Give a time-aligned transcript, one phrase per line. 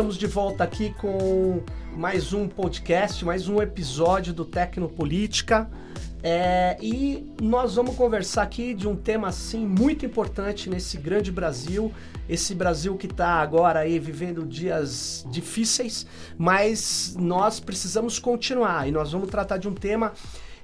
[0.00, 1.62] estamos de volta aqui com
[1.94, 5.70] mais um podcast, mais um episódio do Tecnopolítica.
[6.22, 11.92] É, e nós vamos conversar aqui de um tema assim muito importante nesse grande Brasil,
[12.26, 16.06] esse Brasil que está agora aí vivendo dias difíceis,
[16.38, 20.14] mas nós precisamos continuar e nós vamos tratar de um tema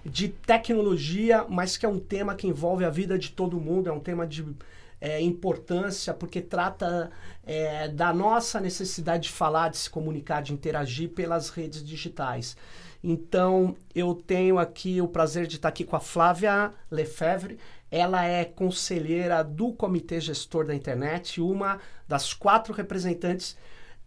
[0.02, 3.92] de tecnologia, mas que é um tema que envolve a vida de todo mundo, é
[3.92, 4.46] um tema de
[5.00, 7.10] é, importância, porque trata
[7.44, 12.56] é, da nossa necessidade de falar, de se comunicar, de interagir pelas redes digitais.
[13.02, 17.58] Então, eu tenho aqui o prazer de estar aqui com a Flávia Lefebvre.
[17.90, 21.78] Ela é conselheira do Comitê Gestor da Internet, uma
[22.08, 23.56] das quatro representantes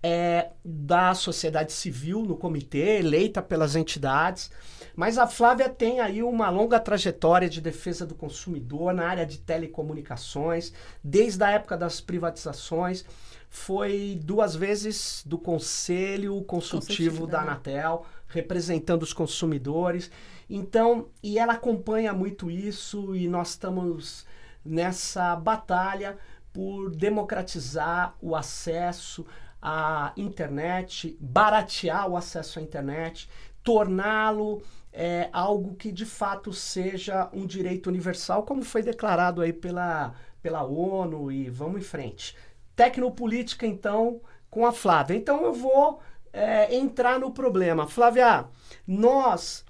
[0.01, 4.51] é, da sociedade civil no comitê, eleita pelas entidades.
[4.95, 9.37] Mas a Flávia tem aí uma longa trajetória de defesa do consumidor na área de
[9.37, 13.05] telecomunicações, desde a época das privatizações.
[13.49, 20.11] Foi duas vezes do Conselho Consultivo da Anatel, representando os consumidores.
[20.49, 24.25] Então, e ela acompanha muito isso e nós estamos
[24.63, 26.17] nessa batalha
[26.51, 29.25] por democratizar o acesso
[29.61, 33.29] à internet, baratear o acesso à internet,
[33.63, 40.13] torná-lo é, algo que de fato seja um direito universal, como foi declarado aí pela,
[40.41, 42.35] pela ONU e vamos em frente.
[42.75, 45.15] Tecnopolítica, então, com a Flávia.
[45.15, 45.99] Então eu vou
[46.33, 47.87] é, entrar no problema.
[47.87, 48.45] Flávia,
[48.87, 49.65] nós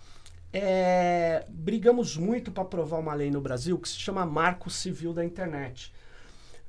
[0.53, 5.23] é, brigamos muito para aprovar uma lei no Brasil que se chama Marco Civil da
[5.23, 5.93] Internet.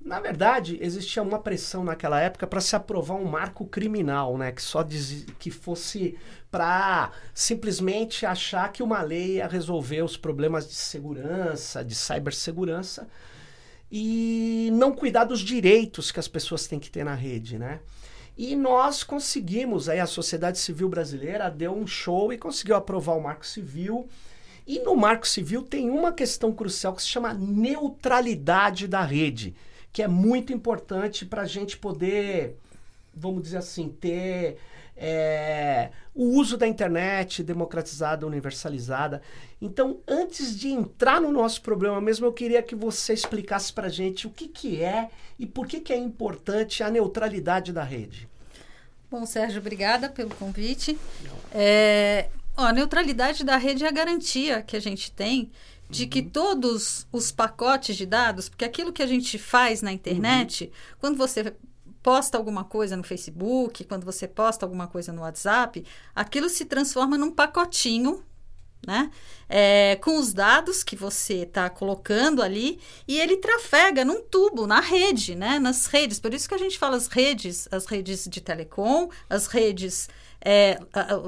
[0.00, 4.50] Na verdade, existia uma pressão naquela época para se aprovar um marco criminal, né?
[4.50, 6.18] Que só diz, que fosse
[6.50, 13.06] para simplesmente achar que uma lei ia resolver os problemas de segurança, de cibersegurança
[13.92, 17.80] e não cuidar dos direitos que as pessoas têm que ter na rede, né?
[18.38, 23.22] E nós conseguimos, aí a sociedade civil brasileira deu um show e conseguiu aprovar o
[23.22, 24.08] Marco Civil.
[24.66, 29.54] E no Marco Civil tem uma questão crucial que se chama neutralidade da rede
[29.92, 32.56] que é muito importante para a gente poder,
[33.14, 34.58] vamos dizer assim, ter
[34.96, 39.22] é, o uso da internet democratizada, universalizada.
[39.60, 43.90] Então, antes de entrar no nosso problema mesmo, eu queria que você explicasse para a
[43.90, 45.08] gente o que, que é
[45.38, 48.28] e por que, que é importante a neutralidade da rede.
[49.10, 50.96] Bom, Sérgio, obrigada pelo convite.
[51.52, 55.50] É, ó, a neutralidade da rede é a garantia que a gente tem
[55.90, 56.30] de que uhum.
[56.30, 60.96] todos os pacotes de dados, porque aquilo que a gente faz na internet, uhum.
[61.00, 61.54] quando você
[62.02, 65.84] posta alguma coisa no Facebook, quando você posta alguma coisa no WhatsApp,
[66.14, 68.24] aquilo se transforma num pacotinho,
[68.86, 69.10] né?
[69.46, 74.80] É, com os dados que você está colocando ali e ele trafega num tubo, na
[74.80, 75.58] rede, né?
[75.58, 76.18] Nas redes.
[76.18, 80.08] Por isso que a gente fala as redes, as redes de telecom, as redes
[80.42, 80.78] é,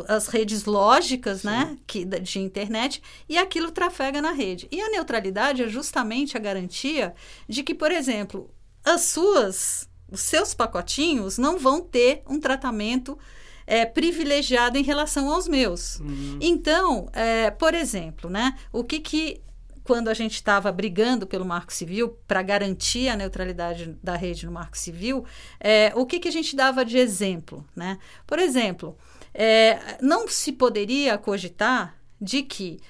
[0.08, 4.66] as redes lógicas né, que, de internet e aquilo trafega na rede.
[4.70, 7.14] E a neutralidade é justamente a garantia
[7.48, 8.50] de que, por exemplo,
[8.84, 13.18] as suas, os seus pacotinhos não vão ter um tratamento
[13.66, 16.00] é, privilegiado em relação aos meus.
[16.00, 16.38] Uhum.
[16.40, 19.40] Então, é, por exemplo, né, o que que
[19.84, 24.52] quando a gente estava brigando pelo Marco Civil para garantir a neutralidade da rede no
[24.52, 25.24] Marco Civil,
[25.58, 27.98] é, o que, que a gente dava de exemplo, né?
[28.26, 28.96] Por exemplo,
[29.34, 32.80] é, não se poderia cogitar de que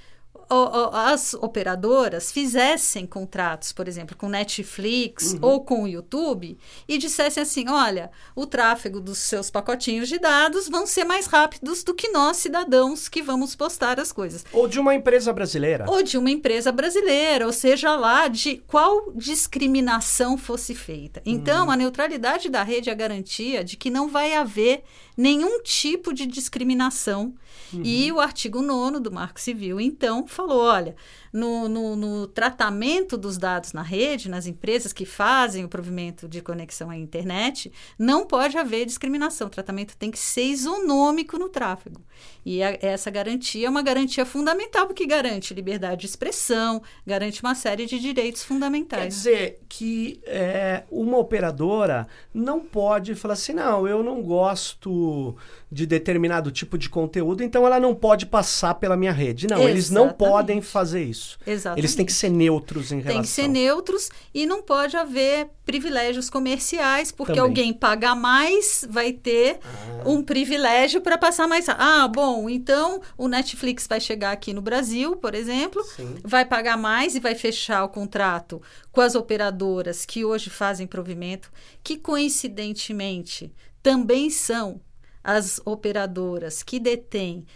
[0.92, 5.38] as operadoras fizessem contratos, por exemplo, com Netflix uhum.
[5.42, 10.68] ou com o YouTube e dissessem assim: olha, o tráfego dos seus pacotinhos de dados
[10.68, 14.44] vão ser mais rápidos do que nós, cidadãos, que vamos postar as coisas.
[14.52, 15.86] Ou de uma empresa brasileira.
[15.88, 21.22] Ou de uma empresa brasileira, ou seja lá de qual discriminação fosse feita.
[21.24, 21.70] Então, uhum.
[21.72, 24.84] a neutralidade da rede é a garantia de que não vai haver
[25.16, 27.34] nenhum tipo de discriminação.
[27.72, 27.82] Uhum.
[27.84, 30.96] E o artigo 9 do Marco Civil, então, falou: olha,
[31.32, 36.42] no, no, no, tratamento dos dados na rede, nas empresas que fazem o provimento de
[36.42, 39.46] conexão à internet, não pode haver discriminação.
[39.46, 42.02] O tratamento tem que ser isonômico no tráfego.
[42.44, 47.54] E a, essa garantia é uma garantia fundamental, porque garante liberdade de expressão, garante uma
[47.54, 49.02] série de direitos fundamentais.
[49.02, 55.36] Quer dizer que é, uma operadora não pode falar assim, não, eu não gosto
[55.70, 59.46] de determinado tipo de conteúdo, então ela não pode passar pela minha rede.
[59.46, 59.74] Não, Exatamente.
[59.74, 61.21] eles não podem fazer isso.
[61.22, 61.38] Isso.
[61.46, 61.80] Exatamente.
[61.80, 63.12] Eles têm que ser neutros em relação.
[63.14, 67.48] Tem que ser neutros e não pode haver privilégios comerciais, porque Também.
[67.48, 70.02] alguém paga mais, vai ter Ah.
[70.08, 71.66] um privilégio para passar mais.
[71.68, 76.16] Ah, bom, então o Netflix vai chegar aqui no Brasil, por exemplo, Sim.
[76.24, 78.60] vai pagar mais e vai fechar o contrato
[78.90, 81.50] com as operadoras que hoje fazem provimento,
[81.82, 83.52] que coincidentemente
[83.82, 84.80] também são
[85.24, 87.46] as operadoras que detêm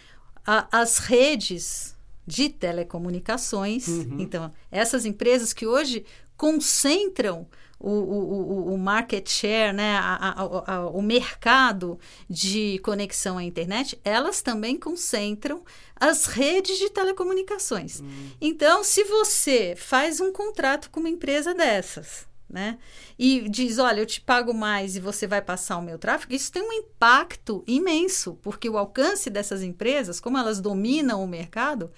[0.47, 1.96] a- as redes
[2.27, 3.87] de telecomunicações.
[3.89, 4.17] Uhum.
[4.21, 6.05] Então, essas empresas que hoje
[6.37, 7.47] concentram
[7.79, 14.01] o, o, o- market share, né, a- a- a- o mercado de conexão à internet,
[14.03, 15.63] elas também concentram
[15.95, 18.03] as redes de telecomunicações.
[18.41, 22.79] Então, se você faz um contrato com uma empresa dessas, né,
[23.19, 26.53] e diz, olha, eu te pago mais e você vai passar o meu tráfego, isso
[26.53, 31.91] tem um impacto imenso, porque o alcance dessas empresas, como elas dominam o mercado,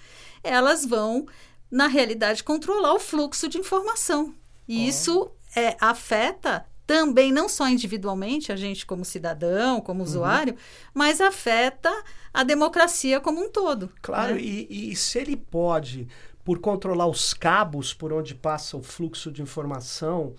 [0.43, 1.27] elas vão,
[1.69, 4.33] na realidade, controlar o fluxo de informação.
[4.67, 10.55] E isso é, afeta também, não só individualmente, a gente como cidadão, como usuário,
[10.91, 11.91] mas afeta
[12.33, 13.91] a democracia como um todo.
[14.01, 14.41] Claro, né?
[14.41, 16.07] e, e se ele pode,
[16.43, 20.33] por controlar os cabos por onde passa o fluxo de informação,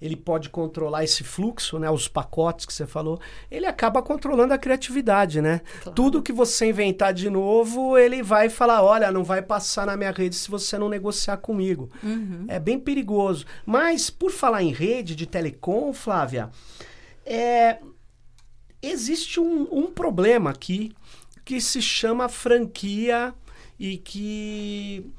[0.00, 3.18] ele pode controlar esse fluxo, né, os pacotes que você falou,
[3.50, 5.62] ele acaba controlando a criatividade, né?
[5.82, 5.94] Claro.
[5.94, 10.10] Tudo que você inventar de novo, ele vai falar, olha, não vai passar na minha
[10.10, 11.90] rede se você não negociar comigo.
[12.02, 12.44] Uhum.
[12.48, 13.46] É bem perigoso.
[13.64, 16.50] Mas, por falar em rede de telecom, Flávia,
[17.24, 17.78] é,
[18.82, 20.92] existe um, um problema aqui
[21.44, 23.32] que se chama franquia
[23.78, 25.10] e que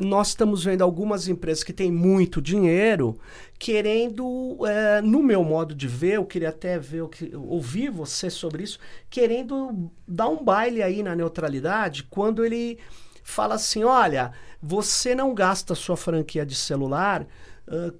[0.00, 3.18] nós estamos vendo algumas empresas que têm muito dinheiro
[3.58, 8.30] querendo, é, no meu modo de ver, eu queria até ver o que, ouvir você
[8.30, 8.78] sobre isso,
[9.10, 12.78] querendo dar um baile aí na neutralidade quando ele
[13.22, 17.26] fala assim, olha, você não gasta sua franquia de celular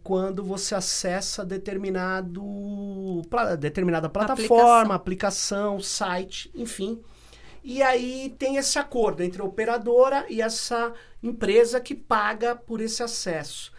[0.03, 2.43] quando você acessa determinado
[3.59, 7.01] determinada plataforma, aplicação, site, enfim.
[7.63, 10.93] E aí tem esse acordo entre a operadora e essa
[11.23, 13.73] empresa que paga por esse acesso.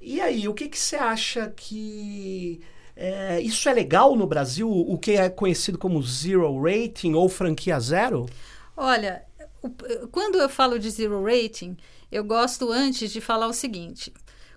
[0.00, 2.60] E aí, o que, que você acha que.
[2.96, 4.70] é, isso é legal no Brasil?
[4.70, 8.26] O que é conhecido como zero rating ou franquia zero?
[8.76, 9.24] Olha,
[10.12, 11.76] quando eu falo de zero rating,
[12.10, 14.12] eu gosto antes de falar o seguinte: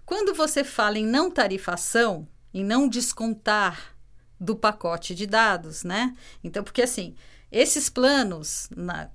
[0.05, 3.95] quando você fala em não tarifação, em não descontar
[4.39, 6.15] do pacote de dados, né?
[6.43, 7.15] Então, porque assim,
[7.51, 9.09] esses planos na-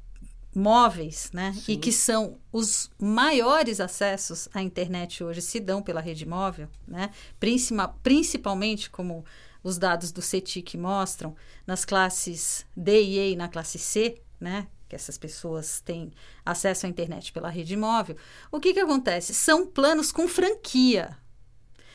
[0.54, 1.52] móveis, né?
[1.68, 1.78] E Sim.
[1.78, 7.10] que são os maiores acessos à internet hoje se dão pela rede móvel, né?
[7.38, 9.22] Princima- principalmente como
[9.62, 11.36] os dados do CETIC mostram,
[11.66, 14.66] nas classes D e E e na classe C, né?
[14.88, 16.10] Que essas pessoas têm
[16.44, 18.16] acesso à internet pela rede móvel.
[18.50, 19.34] O que, que acontece?
[19.34, 21.18] São planos com franquia.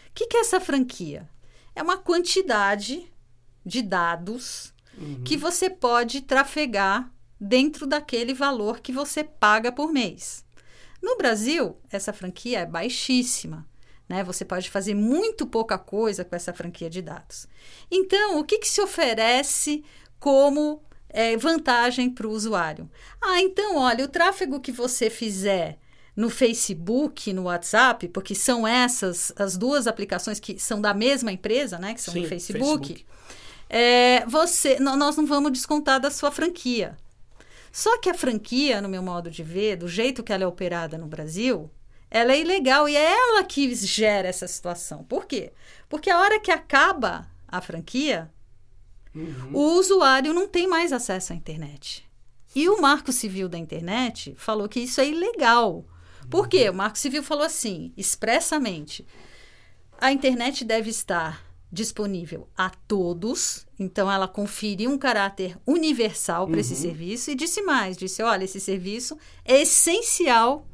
[0.09, 1.27] O que, que é essa franquia?
[1.73, 3.11] É uma quantidade
[3.65, 4.70] de dados
[5.25, 10.45] que você pode trafegar dentro daquele valor que você paga por mês.
[11.01, 13.67] No Brasil, essa franquia é baixíssima.
[14.07, 14.23] Né?
[14.23, 17.47] Você pode fazer muito pouca coisa com essa franquia de dados.
[17.89, 19.83] Então, o que, que se oferece
[20.19, 22.89] como é, vantagem para o usuário?
[23.19, 25.79] Ah, então, olha, o tráfego que você fizer
[26.15, 31.79] no Facebook, no WhatsApp, porque são essas as duas aplicações que são da mesma empresa,
[31.79, 31.93] né?
[31.93, 32.87] Que são Sim, o Facebook.
[32.87, 33.05] Facebook.
[33.73, 36.97] É, você, nós não vamos descontar da sua franquia.
[37.71, 40.97] Só que a franquia, no meu modo de ver, do jeito que ela é operada
[40.97, 41.71] no Brasil,
[42.09, 45.05] ela é ilegal e é ela que gera essa situação.
[45.05, 45.53] Por quê?
[45.87, 48.29] Porque a hora que acaba a franquia,
[49.15, 49.51] Uhum.
[49.53, 52.05] o usuário não tem mais acesso à internet.
[52.53, 55.85] E o Marco Civil da Internet falou que isso é ilegal.
[56.29, 56.69] Por quê?
[56.69, 59.05] O Marco Civil falou assim, expressamente:
[59.97, 66.73] a internet deve estar disponível a todos, então ela conferiu um caráter universal para esse
[66.73, 66.81] Uhum.
[66.81, 70.65] serviço e disse mais, disse, olha, esse serviço é essencial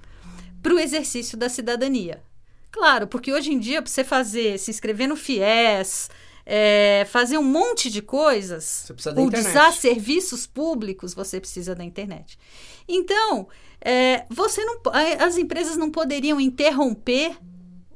[0.64, 2.24] para o exercício da cidadania.
[2.72, 6.10] Claro, porque hoje em dia, para você fazer, se inscrever no FIES,
[6.46, 8.86] é, fazer um monte de coisas,
[9.28, 9.50] internet.
[9.52, 12.40] usar serviços públicos, você precisa da internet.
[12.88, 13.48] Então,
[13.82, 14.80] é, você não,
[15.20, 17.38] as empresas não poderiam interromper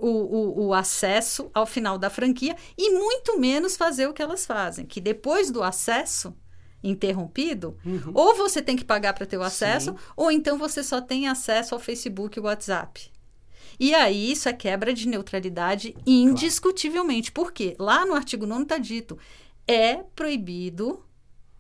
[0.01, 4.45] o, o- o acesso ao final da franquia e muito menos fazer o que elas
[4.45, 6.35] fazem, que depois do acesso
[6.83, 8.11] interrompido, Uhum.
[8.13, 9.97] ou você tem que pagar para ter o acesso, Sim.
[10.17, 13.11] ou então você só tem acesso ao Facebook e WhatsApp.
[13.79, 17.31] E aí isso é quebra de neutralidade indiscutivelmente.
[17.31, 17.75] Por quê?
[17.79, 19.17] Lá no artigo 9 está dito,
[19.67, 21.03] é proibido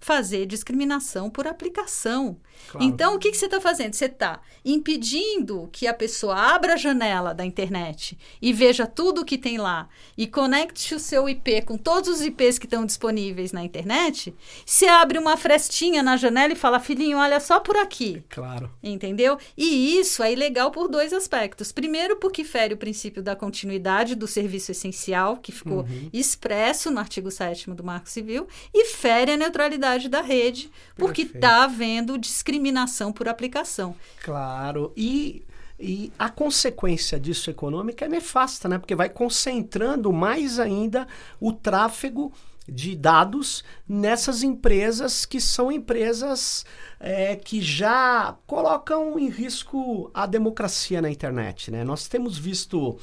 [0.01, 2.37] fazer discriminação por aplicação.
[2.69, 2.85] Claro.
[2.85, 3.93] Então, o que, que você está fazendo?
[3.93, 9.25] Você está impedindo que a pessoa abra a janela da internet e veja tudo o
[9.25, 13.51] que tem lá e conecte o seu IP com todos os IPs que estão disponíveis
[13.51, 14.33] na internet.
[14.65, 18.23] Você abre uma frestinha na janela e fala, filhinho, olha só por aqui.
[18.29, 18.71] Claro.
[18.83, 19.37] Entendeu?
[19.57, 21.71] E isso é ilegal por dois aspectos.
[21.71, 26.09] Primeiro, porque fere o princípio da continuidade do serviço essencial, que ficou Uhum.
[26.13, 31.63] expresso no artigo 7 do Marco Civil, e fere a neutralidade da rede, porque está
[31.63, 33.95] havendo discriminação por aplicação.
[34.23, 34.91] Claro.
[34.95, 35.43] E,
[35.79, 38.77] e a consequência disso econômica é nefasta, né?
[38.77, 41.07] Porque vai concentrando mais ainda
[41.39, 42.31] o tráfego
[42.67, 46.65] de dados nessas empresas que são empresas
[46.99, 51.83] é, que já colocam em risco a democracia na internet, né?
[51.83, 52.97] Nós temos visto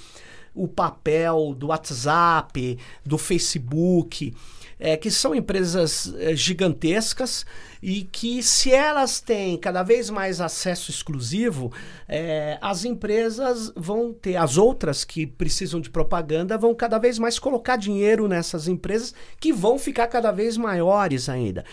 [0.54, 4.34] o papel do WhatsApp, do Facebook,
[4.78, 7.44] é, que são empresas é, gigantescas
[7.82, 11.72] e que se elas têm cada vez mais acesso exclusivo,
[12.08, 17.38] é, as empresas vão ter, as outras que precisam de propaganda vão cada vez mais
[17.38, 21.64] colocar dinheiro nessas empresas que vão ficar cada vez maiores ainda.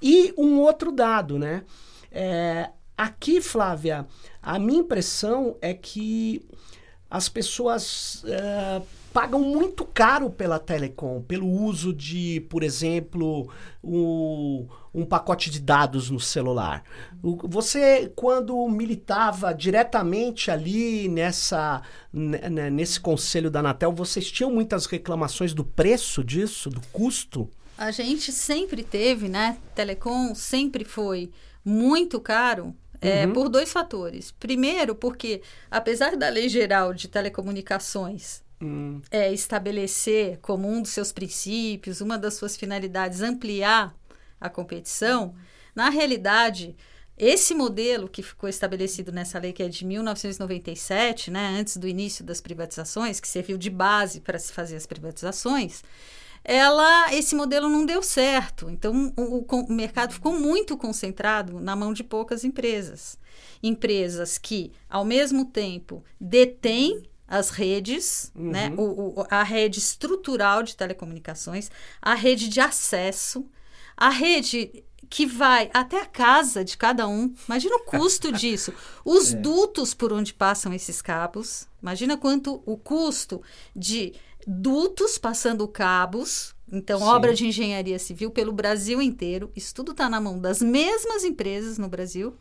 [0.00, 1.64] E um outro dado, né?
[2.10, 4.06] É, aqui, Flávia,
[4.40, 6.46] a minha impressão é que
[7.10, 8.82] as pessoas eh,
[9.20, 13.50] pagam muito caro pela telecom, pelo uso de, por exemplo,
[13.82, 16.84] o- um pacote de dados no celular.
[17.20, 21.82] O- Você, quando militava diretamente ali nessa,
[22.12, 27.50] nesse conselho da Anatel, vocês tinham muitas reclamações do preço disso, do custo?
[27.76, 29.58] A gente sempre teve, né?
[29.74, 31.30] Telecom sempre foi
[31.64, 32.72] muito caro.
[33.00, 33.32] é, Uhum.
[33.32, 34.32] por dois fatores.
[34.32, 38.42] Primeiro, porque apesar da Lei Geral de Telecomunicações
[39.10, 43.94] É, estabelecer como um dos seus princípios, uma das suas finalidades, ampliar
[44.40, 45.34] a competição,
[45.74, 46.76] na realidade,
[47.16, 52.24] esse modelo que ficou estabelecido nessa lei, que é de 1997, né, antes do início
[52.24, 55.82] das privatizações, que serviu de base para se fazer as privatizações,
[56.44, 58.70] ela, esse modelo não deu certo.
[58.70, 63.18] Então, o, o mercado ficou muito concentrado na mão de poucas empresas.
[63.62, 68.50] Empresas que, ao mesmo tempo, detêm as redes, Uhum.
[68.50, 68.72] né?
[68.76, 71.70] O, o- a rede estrutural de telecomunicações,
[72.00, 73.46] a rede de acesso,
[73.96, 77.32] a rede que vai até a casa de cada um.
[77.46, 78.72] Imagina o custo disso.
[79.04, 81.66] Os dutos por onde passam esses cabos.
[81.82, 83.40] Imagina quanto o custo
[83.76, 84.14] de
[84.46, 86.54] dutos passando cabos.
[86.70, 87.04] Então, Sim.
[87.04, 89.50] obra de engenharia civil pelo Brasil inteiro.
[89.56, 92.36] Isso tudo está na mão das mesmas empresas no Brasil,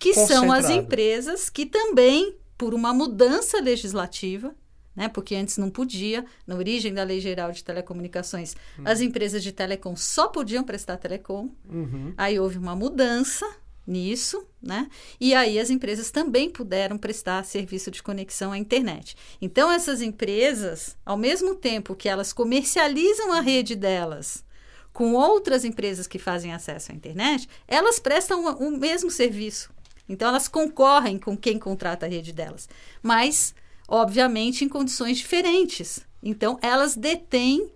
[0.00, 4.54] que são as empresas que também, por uma mudança legislativa,
[4.94, 9.52] né, porque antes não podia, na origem da Lei Geral de Telecomunicações, as empresas de
[9.52, 11.50] telecom só podiam prestar telecom.
[11.68, 12.14] uhum.
[12.16, 13.46] Aí houve uma mudança
[13.86, 14.88] nisso, né?
[15.20, 19.16] E aí as empresas também puderam prestar serviço de conexão à internet.
[19.40, 24.44] Então essas empresas, ao mesmo tempo que elas comercializam a rede delas
[24.92, 29.70] com outras empresas que fazem acesso à internet, elas prestam o mesmo serviço.
[30.08, 32.68] Então elas concorrem com quem contrata a rede delas,
[33.02, 33.54] mas
[33.88, 36.06] obviamente em condições diferentes.
[36.22, 37.70] Então elas detêm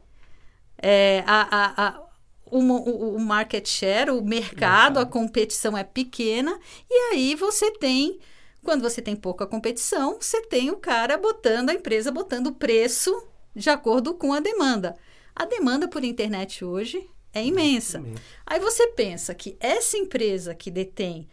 [0.78, 2.02] é, a, a, a,
[2.46, 6.58] o, o, o market share, o mercado, a competição é pequena,
[6.88, 8.18] e aí você tem,
[8.62, 13.26] quando você tem pouca competição, você tem o cara botando, a empresa botando o preço
[13.54, 14.96] de acordo com a demanda.
[15.34, 17.98] A demanda por internet hoje é imensa.
[17.98, 18.22] Imensa.
[18.46, 21.28] Aí você pensa que essa empresa que detém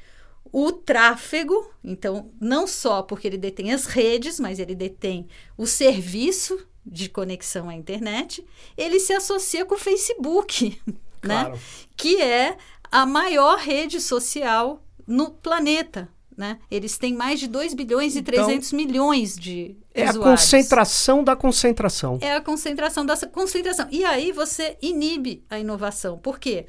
[0.59, 6.57] o tráfego, então não só porque ele detém as redes, mas ele detém o serviço
[6.83, 8.43] de conexão à internet,
[8.75, 10.81] ele se associa com o Facebook,
[11.21, 11.51] Claro.
[11.53, 11.59] né?
[11.95, 12.57] Que é
[12.91, 16.57] a maior rede social no planeta, né?
[16.71, 20.41] Eles têm mais de 2 bilhões e Então, 300 milhões de É a usuários.
[20.41, 22.17] concentração da concentração.
[22.19, 23.87] É a concentração dessa concentração.
[23.91, 26.17] E aí você inibe a inovação.
[26.17, 26.65] Por quê?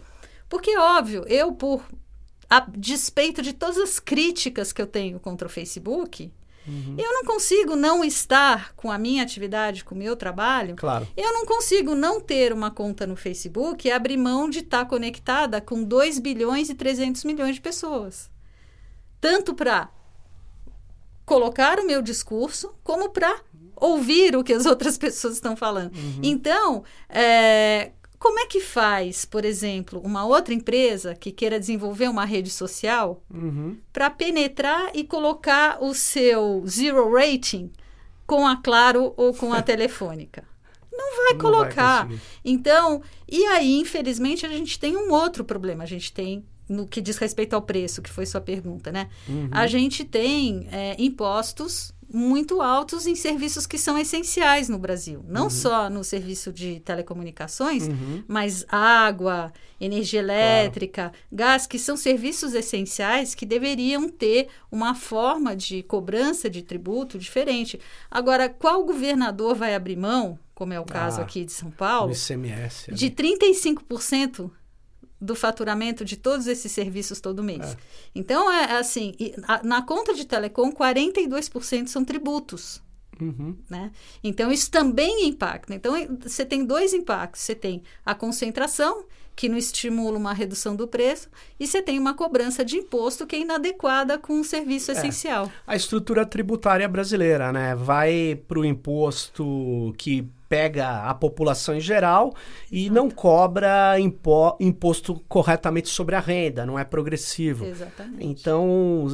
[0.47, 1.83] Porque, óbvio, eu, por
[2.49, 6.33] a despeito de todas as críticas que eu tenho contra o Facebook,
[6.99, 10.77] eu não consigo não estar com a minha atividade, com o meu trabalho.
[10.77, 11.09] Claro.
[11.17, 15.61] Eu não consigo não ter uma conta no Facebook e abrir mão de estar conectada
[15.63, 18.31] com 2 bilhões e 300 milhões de pessoas.
[19.19, 19.89] Tanto para
[21.25, 23.41] colocar o meu discurso, como para
[23.75, 25.93] ouvir o que as outras pessoas estão falando.
[26.23, 32.25] Então, é, como é que faz, por exemplo, uma outra empresa que queira desenvolver uma
[32.25, 33.77] rede social Uhum.
[33.93, 37.71] para penetrar e colocar o seu zero rating
[38.27, 40.43] com a Claro ou com a Telefônica?
[40.93, 42.07] Não vai Não colocar.
[42.09, 45.85] vai então, e aí, infelizmente, a gente tem um outro problema.
[45.85, 49.09] A gente tem, no que diz respeito ao preço, que foi sua pergunta, né?
[49.29, 49.49] Uhum.
[49.53, 55.25] A gente tem é, impostos muito altos em serviços que são essenciais no Brasil.
[55.29, 58.23] Não só no serviço de telecomunicações, Uhum.
[58.27, 65.83] mas água, energia elétrica, gás, que são serviços essenciais que deveriam ter uma forma de
[65.83, 67.79] cobrança de tributo diferente.
[68.11, 72.13] Agora, qual governador vai abrir mão, como é o caso Ah, aqui de São Paulo,
[72.13, 72.93] ICMS.
[72.93, 74.51] de 35%
[75.21, 77.73] do faturamento de todos esses serviços todo mês?
[77.73, 77.77] É.
[78.15, 82.81] Então, é assim, e a- na conta de telecom, 42% são tributos
[83.21, 83.57] Uhum.
[83.69, 83.91] né?
[84.23, 85.75] Então, isso também impacta.
[85.75, 87.41] Então, você tem dois impactos.
[87.43, 92.15] Você tem a concentração, que não estimula uma redução do preço, e você tem uma
[92.15, 95.51] cobrança de imposto que é inadequada com o serviço essencial.
[95.67, 97.75] A estrutura tributária brasileira, né?
[97.75, 102.35] Vai para o imposto que pega a população em geral
[102.73, 107.67] e não cobra impo- imposto corretamente sobre a renda, não é progressivo.
[107.67, 108.25] Exatamente.
[108.25, 108.67] Então,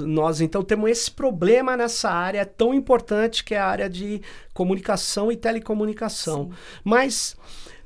[0.06, 4.22] nós então temos esse problema nessa área tão importante que é a área de
[4.52, 6.50] comunicação e telecomunicação.
[6.84, 7.36] Mas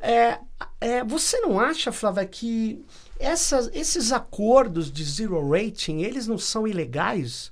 [0.00, 0.38] é,
[0.80, 2.84] é, você não acha, Flávia, que
[3.18, 7.50] essas- esses acordos de zero rating, eles não são ilegais?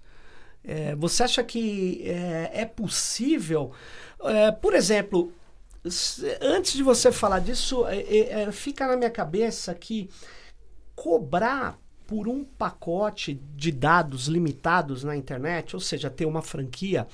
[0.62, 3.71] É, você acha que é, é possível?
[4.25, 5.33] É, por exemplo,
[6.40, 10.09] antes de você falar disso, é, é, é, fica na minha cabeça que
[10.95, 17.07] cobrar por um pacote de dados limitados na internet, ou seja, ter uma franquia,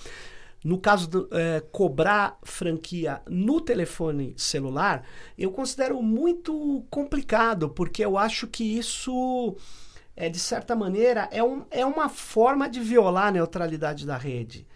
[0.62, 5.04] no caso do é, cobrar franquia no telefone celular,
[5.36, 9.56] eu considero muito complicado, porque eu acho que isso,
[10.14, 14.66] é, de certa maneira, é, um, é uma forma de violar a neutralidade da rede.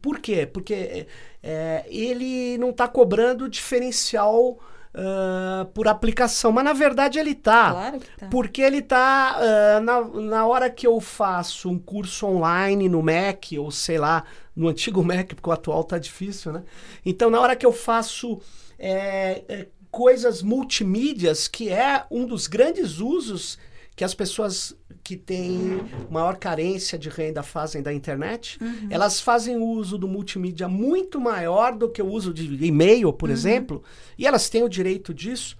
[0.00, 0.46] Por quê?
[0.46, 1.06] Porque
[1.42, 4.58] é, ele não está cobrando diferencial
[4.94, 7.70] ah, por aplicação, mas na verdade ele está.
[7.70, 8.26] Claro que tá.
[8.28, 9.38] Porque ele está
[9.82, 14.68] na, na hora que eu faço um curso online no Mac, ou sei lá, no
[14.68, 16.62] antigo Mac, porque o atual tá difícil, né?
[17.06, 18.40] Então, na hora que eu faço
[18.78, 23.58] é, é, coisas multimídias, que é um dos grandes usos
[23.94, 25.80] que as pessoas que têm
[26.10, 28.58] maior carência de renda fazem da internet,
[28.88, 33.82] elas fazem uso do multimídia muito maior do que o uso de e-mail, por exemplo,
[34.16, 35.56] e elas têm o direito disso.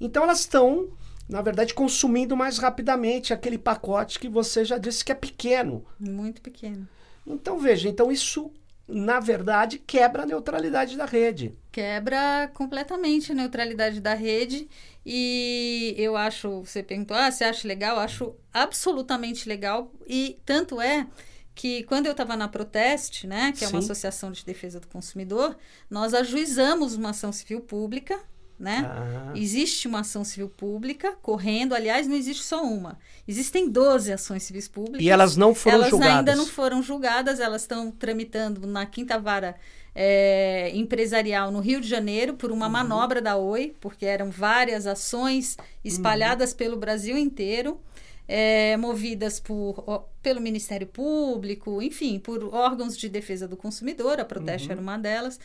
[0.00, 0.88] Então elas estão,
[1.28, 5.84] na verdade, consumindo mais rapidamente aquele pacote que você já disse que é pequeno.
[5.98, 6.88] Muito pequeno.
[7.26, 8.50] Então veja, então isso
[8.88, 11.54] na verdade quebra a neutralidade da rede.
[11.76, 14.66] Quebra completamente a neutralidade da rede.
[15.04, 17.96] E eu acho, você perguntou, ah, você acha legal?
[17.96, 19.92] Eu acho absolutamente legal.
[20.06, 21.06] E tanto é
[21.54, 23.84] que quando eu estava na Proteste, né, que é uma Sim.
[23.84, 25.54] associação de defesa do consumidor,
[25.90, 28.18] nós ajuizamos uma ação civil pública,
[28.58, 28.90] né?
[28.90, 32.98] Ah, Existe uma ação civil pública correndo, aliás, não existe só uma.
[33.28, 35.02] Existem 12 ações civis públicas.
[35.02, 36.16] e elas não foram elas julgadas.
[36.16, 39.56] ainda não foram julgadas, elas estão tramitando na quinta vara
[39.98, 42.56] é, empresarial no Rio de Janeiro por Uhum.
[42.58, 46.56] uma manobra da Oi, porque eram várias ações espalhadas Uhum.
[46.58, 47.80] pelo Brasil inteiro.
[48.28, 54.66] é, movidas por, pelo Ministério Público, enfim, por órgãos de defesa do consumidor, a Proteste
[54.66, 54.72] Uhum.
[54.72, 55.38] era uma delas.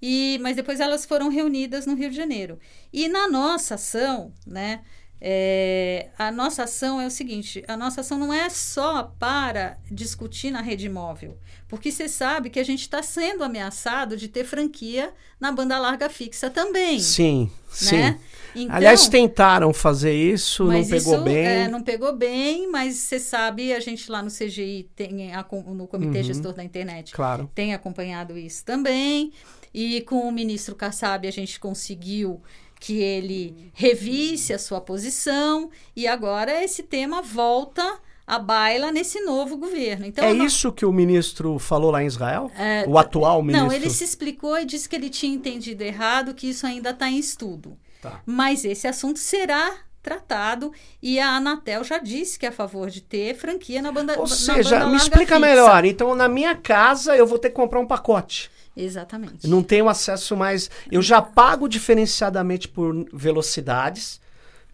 [0.00, 2.58] E, mas depois elas foram reunidas no Rio de Janeiro.
[2.92, 4.82] E na nossa ação, né?
[5.20, 10.50] É, a nossa ação é o seguinte: a nossa ação não é só para discutir
[10.50, 15.12] na rede móvel, porque você sabe que a gente está sendo ameaçado de ter franquia
[15.40, 17.00] na banda larga fixa também.
[17.00, 17.96] Sim, sim.
[17.96, 18.18] Né?
[18.54, 21.36] Então, Aliás, tentaram fazer isso, não pegou isso, bem.
[21.36, 25.86] é, não pegou bem, mas você sabe, a gente lá no CGI, tem a, no
[25.86, 26.24] Comitê Uhum.
[26.24, 27.48] Gestor da Internet, Claro.
[27.54, 29.32] tem acompanhado isso também.
[29.72, 32.42] E com o ministro Kassab a gente conseguiu
[32.80, 39.56] que ele revisse a sua posição e agora esse tema volta à baila nesse novo
[39.56, 40.04] governo.
[40.06, 42.50] Então, é nó- isso que o ministro falou lá em Israel?
[42.58, 43.66] É, o atual ministro?
[43.68, 47.08] Não, ele se explicou e disse que ele tinha entendido errado, que isso ainda está
[47.08, 47.76] em estudo.
[48.02, 48.20] Tá.
[48.26, 53.00] Mas esse assunto será tratado e a Anatel já disse que é a favor de
[53.02, 55.38] ter franquia na banda Ou na seja, banda me explica fixa.
[55.40, 55.84] melhor.
[55.84, 58.50] Então, na minha casa, eu vou ter que comprar um pacote.
[58.80, 59.46] Exatamente.
[59.48, 60.70] Não tenho acesso mais.
[60.90, 64.20] Eu já pago diferenciadamente por velocidades.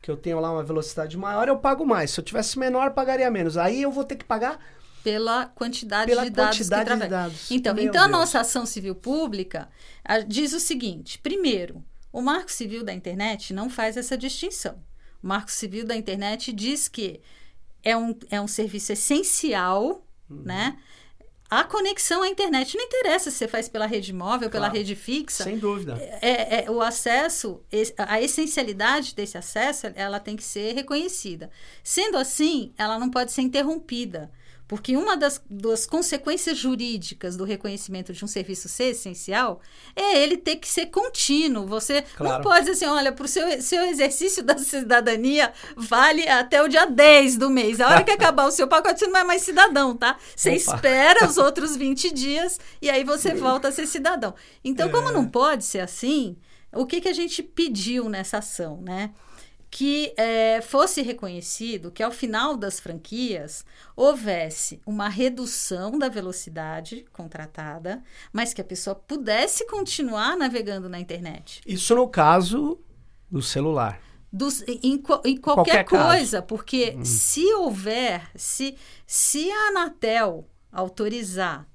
[0.03, 2.11] Que eu tenho lá uma velocidade maior, eu pago mais.
[2.11, 3.57] Se eu tivesse menor, pagaria menos.
[3.57, 4.59] Aí eu vou ter que pagar
[5.03, 7.51] Pela quantidade pela de dados quantidade que de dados.
[7.51, 9.69] Então, Meu então a nossa ação civil pública
[10.05, 14.75] ah, diz o seguinte: primeiro, o Marco Civil da Internet não faz essa distinção.
[15.23, 17.23] O Marco Civil da Internet diz que
[17.83, 20.43] é um, é um serviço essencial, Uhum.
[20.43, 20.79] né?
[21.51, 22.77] A conexão à internet.
[22.77, 24.75] Não interessa se você faz pela rede móvel, pela Claro.
[24.79, 25.45] rede fixa.
[25.45, 25.97] Sem dúvida.
[26.21, 31.51] É, é, o acesso, es- a essencialidade desse acesso, ela tem que ser reconhecida.
[31.83, 34.31] Sendo assim, ela não pode ser interrompida.
[34.67, 39.61] Porque uma das, das consequências jurídicas do reconhecimento de um serviço ser essencial
[39.95, 41.67] é ele ter que ser contínuo.
[41.67, 42.35] Você Claro.
[42.37, 46.69] não pode dizer assim, olha, para o seu, seu exercício da cidadania vale até o
[46.69, 47.79] dia 10 do mês.
[47.79, 50.17] A hora que acabar o seu pacote, você não é mais cidadão, tá?
[50.35, 50.57] Você Opa.
[50.59, 54.35] espera os outros 20 dias e aí você volta a ser cidadão.
[54.65, 55.13] Então, como É.
[55.13, 56.37] não pode ser assim,
[56.73, 59.11] o que, que a gente pediu nessa ação, né?
[59.77, 63.65] Que eh, fosse reconhecido que ao final das franquias
[63.97, 68.01] houvesse uma redução da velocidade contratada,
[68.33, 71.61] mas que a pessoa pudesse continuar navegando na internet.
[71.67, 72.79] Isso no caso
[73.29, 74.01] do celular.
[74.33, 76.07] Dos- em, em Qualquer qualquer, caso.
[76.09, 81.67] coisa, porque se houver, se, se a Anatel autorizar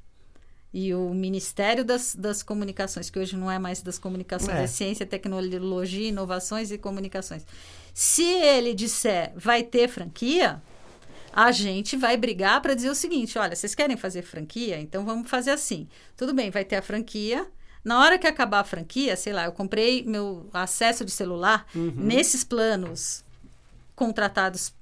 [0.74, 4.64] e o Ministério das, das Comunicações, que hoje não é mais das comunicações, É.
[4.64, 7.44] é, ciência, tecnologia, inovações e comunicações,
[8.02, 10.62] se ele disser vai ter franquia,
[11.34, 14.80] a gente vai brigar para dizer o seguinte: olha, vocês querem fazer franquia?
[14.80, 15.86] Então vamos fazer assim.
[16.16, 17.46] Tudo bem, vai ter a franquia.
[17.84, 22.42] Na hora que acabar a franquia, sei lá, eu comprei meu acesso de celular nesses
[22.42, 23.26] planos
[23.98, 24.74] contratados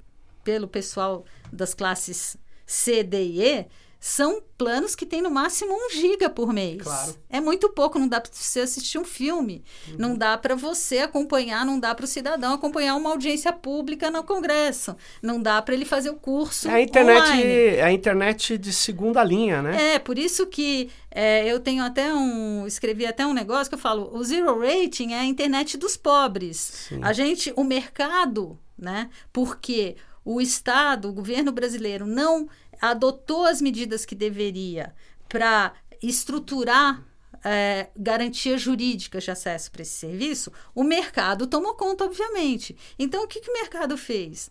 [0.44, 3.66] pelo pessoal das classes C, D e E,
[4.00, 6.82] são planos que têm no máximo um giga por mês.
[6.82, 7.16] Claro.
[7.30, 9.64] É muito pouco, não dá para você assistir um filme,
[9.98, 14.24] não dá para você acompanhar, não dá para o cidadão acompanhar uma audiência pública no
[14.24, 17.44] Congresso, não dá para ele fazer o curso É a internet, online.
[17.44, 19.94] é a internet de segunda linha, né?
[19.96, 22.66] É, por isso que é, eu tenho até um.
[22.68, 26.88] Escrevi até um negócio que eu falo: o zero rating é a internet dos pobres.
[26.90, 27.00] Sim.
[27.02, 29.10] A gente, o mercado, né?
[29.34, 32.50] Porque o Estado, o governo brasileiro, não
[32.82, 34.94] adotou as medidas que deveria
[35.30, 37.04] para estruturar
[37.44, 42.76] é, garantias jurídicas de acesso para esse serviço, o mercado tomou conta, obviamente.
[42.98, 44.50] Então, o que, que o mercado fez?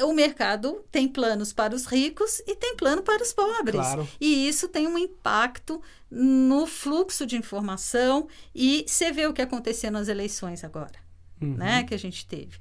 [0.00, 3.80] O mercado tem planos para os ricos e tem plano para os pobres.
[3.80, 4.08] Claro.
[4.20, 5.80] E isso tem um impacto
[6.10, 11.00] no fluxo de informação e você vê o que aconteceu nas eleições agora,
[11.40, 11.54] Uhum.
[11.56, 11.84] né?
[11.84, 12.58] Que a gente teve.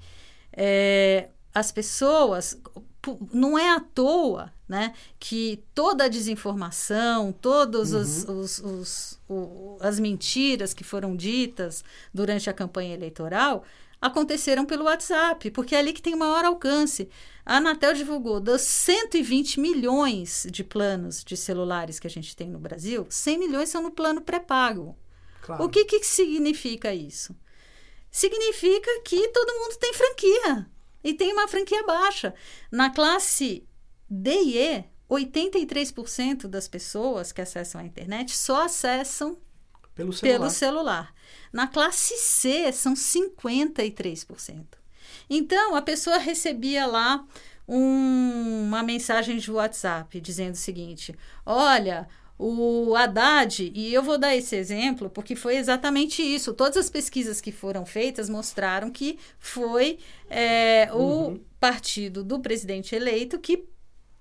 [0.51, 2.59] É, as pessoas
[3.33, 4.93] não é à toa, né?
[5.19, 11.83] Que toda a desinformação, todos os, os- os- o- as mentiras que foram ditas
[12.13, 13.63] durante a campanha eleitoral
[13.99, 17.07] aconteceram pelo WhatsApp, porque é ali que tem o maior alcance.
[17.45, 22.57] A Anatel divulgou dos 120 milhões de planos de celulares que a gente tem no
[22.59, 24.95] Brasil, 100 milhões são no plano pré-pago.
[25.43, 25.63] Claro.
[25.63, 27.35] O que, que significa isso?
[28.09, 30.67] Significa que todo mundo tem franquia
[31.03, 32.33] e tem uma franquia baixa.
[32.71, 33.67] Na classe
[34.09, 39.37] D e E, 83% das pessoas que acessam a internet só acessam
[39.93, 40.37] Pelo celular.
[40.39, 41.13] pelo celular.
[41.51, 44.77] Na classe C, são 53%.
[45.29, 47.25] Então, a pessoa recebia lá
[47.67, 52.07] um- uma mensagem de WhatsApp dizendo o seguinte: Olha,
[52.43, 56.53] o Haddad, e eu vou dar esse exemplo porque foi exatamente isso.
[56.53, 59.99] Todas as pesquisas que foram feitas mostraram que foi
[60.29, 63.65] é, o partido do presidente eleito que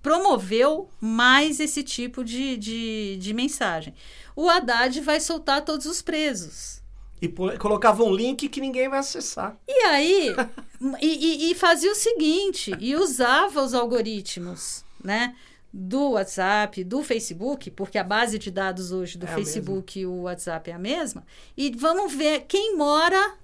[0.02, 3.94] promoveu mais esse tipo de, de, de mensagem.
[4.34, 6.80] O Haddad vai soltar todos os presos.
[7.22, 7.28] E
[7.58, 9.58] colocava um link que ninguém vai acessar.
[9.68, 10.34] E aí,
[11.02, 15.36] e, e- e fazia o seguinte, e usava os algoritmos, né?
[15.72, 20.22] Do WhatsApp, do Facebook, porque a base de dados hoje do É Facebook e o
[20.22, 21.24] WhatsApp é a mesma.
[21.56, 23.34] E vamos ver quem mora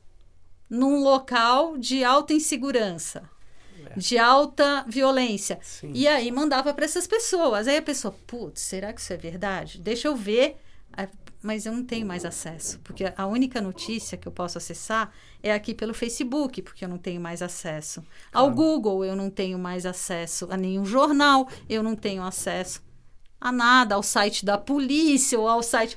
[0.69, 3.29] num local de alta insegurança,
[3.97, 5.59] de alta violência.
[5.63, 5.93] Sim.
[5.95, 7.69] E aí mandava para essas pessoas.
[7.69, 9.81] Aí a pessoa, putz, será que isso é verdade?
[9.81, 10.57] Deixa eu ver.
[11.47, 15.55] Mas eu não tenho mais acesso, porque a única notícia que eu posso acessar é
[15.55, 18.03] aqui pelo Facebook, porque eu não tenho mais acesso.
[18.33, 22.83] Ao Google eu não tenho mais acesso a nenhum jornal, eu não tenho acesso
[23.41, 25.97] a nada, ao site da polícia ou ao site.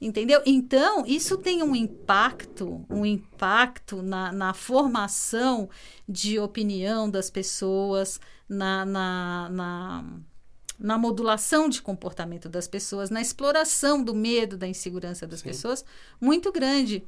[0.00, 0.40] Entendeu?
[0.46, 5.68] Então, isso tem um impacto, um impacto na, na formação
[6.08, 10.04] de opinião das pessoas, na, na, na,
[10.78, 15.46] na modulação de comportamento das pessoas, na exploração do medo, da insegurança das Sim.
[15.48, 15.84] pessoas,
[16.20, 17.02] muito grande.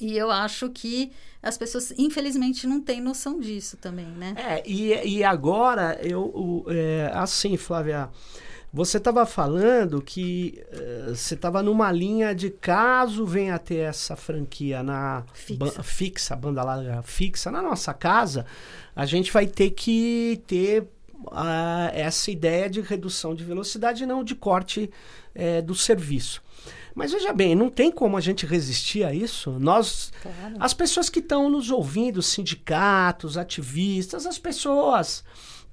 [0.00, 1.12] E eu acho que
[1.42, 4.34] as pessoas, infelizmente, não têm noção disso também, né?
[4.36, 8.10] É, e, e agora, eu, o- é, assim, Flávia,
[8.72, 14.16] você estava falando que eh, você estava numa linha de caso venha a ter essa
[14.16, 15.58] franquia na Fixa.
[15.76, 18.44] ba- fixa, banda larga fixa, na nossa casa,
[18.96, 20.88] a gente vai ter que ter
[21.30, 24.90] uh, essa ideia de redução de velocidade, não de corte
[25.34, 26.42] uh, do serviço.
[26.94, 29.58] Mas veja bem, não tem como a gente resistir a isso.
[29.58, 30.54] Nós, claro.
[30.60, 35.24] as pessoas que estão nos ouvindo, sindicatos, ativistas, as pessoas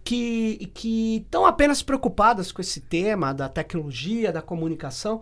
[0.04, 5.22] que estão apenas preocupadas com esse tema da tecnologia, da comunicação,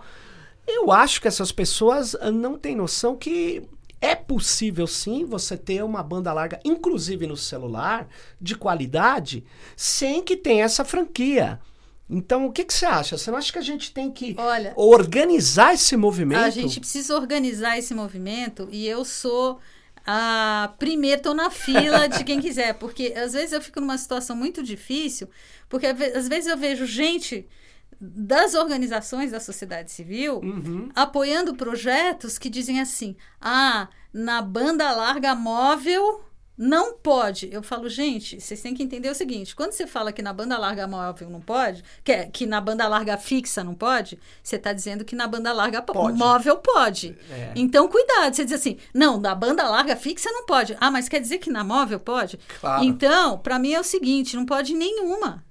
[0.66, 3.64] eu acho que essas pessoas ah, não têm noção que
[4.02, 8.08] é possível sim você ter uma banda larga, inclusive no celular,
[8.40, 9.44] de qualidade,
[9.76, 11.60] sem que tenha essa franquia.
[12.10, 13.18] Então, o que, que você acha?
[13.18, 16.42] Você não acha que a gente tem que Olha, organizar esse movimento?
[16.42, 19.60] A gente precisa organizar esse movimento e eu sou
[20.08, 24.36] a primeira, estou na fila de quem quiser, porque às vezes eu fico numa situação
[24.36, 25.30] muito difícil,
[25.68, 27.48] porque às vezes eu vejo gente
[28.00, 30.90] das organizações da sociedade civil uhum.
[30.96, 36.24] apoiando projetos que dizem assim: ah, na banda larga móvel
[36.60, 37.50] não pode.
[37.54, 40.58] Eu falo, gente, vocês têm que entender o seguinte: quando você fala que na banda
[40.58, 44.74] larga móvel não pode, que, é, que na banda larga fixa não pode, você está
[44.74, 46.18] dizendo que na banda larga pode.
[46.18, 47.18] móvel pode.
[47.32, 47.54] É.
[47.56, 48.36] Então, cuidado.
[48.36, 50.76] Você diz assim, não, na banda larga fixa não pode.
[50.82, 52.38] Ah, mas quer dizer que na móvel pode?
[52.60, 52.84] Claro.
[52.84, 55.46] Então, para mim é o seguinte: não pode nenhuma.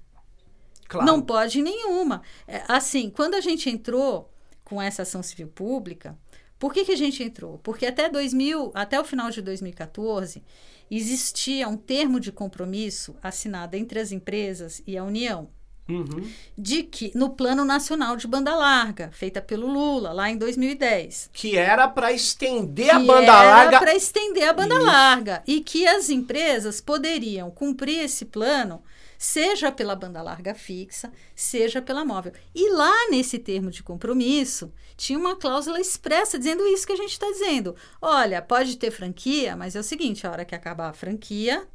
[0.89, 1.05] Claro.
[1.05, 2.23] Não pode nenhuma.
[2.47, 4.33] É, assim, quando a gente entrou
[4.65, 6.17] com essa ação civil pública,
[6.57, 7.59] por que, que a gente entrou?
[7.59, 10.43] Porque até 2000, até o final de 2014
[10.89, 15.47] existia um termo de compromisso assinado entre as empresas e a União.
[15.87, 16.27] Uhum.
[16.57, 21.55] De que no Plano Nacional de Banda Larga, feita pelo Lula lá em 2010, que
[21.55, 24.85] era para estender a banda larga, era para estender a banda Isso.
[24.85, 28.83] larga e que as empresas poderiam cumprir esse plano
[29.19, 32.31] seja pela banda larga fixa, seja pela móvel.
[32.55, 37.11] E lá nesse termo de compromisso, tinha uma cláusula expressa dizendo isso que a gente
[37.11, 37.75] está dizendo.
[38.01, 41.67] Olha, pode ter franquia, mas é o seguinte: a hora que acabar a franquia,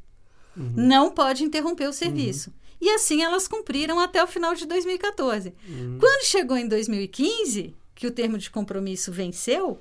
[0.57, 0.73] uhum.
[0.75, 2.49] não pode interromper o serviço.
[2.49, 2.55] Uhum.
[2.81, 5.53] E assim elas cumpriram até o final de 2014.
[5.69, 5.97] Uhum.
[5.99, 9.79] Quando chegou em 2015, que o termo de compromisso venceu,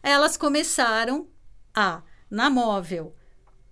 [0.00, 1.26] elas começaram
[1.74, 3.12] a, na móvel,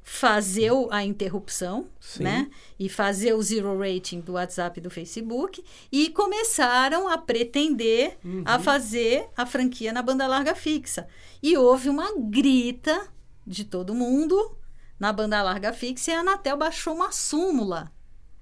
[0.08, 2.22] fazer a interrupção, Sim.
[2.22, 2.50] né?
[2.78, 8.42] E fazer o zero rating do WhatsApp e do Facebook e começaram a pretender uhum.
[8.46, 11.06] a fazer a franquia na banda larga fixa.
[11.42, 13.06] E houve uma grita
[13.46, 14.56] de todo mundo
[14.98, 17.92] na banda larga fixa e a Anatel baixou uma súmula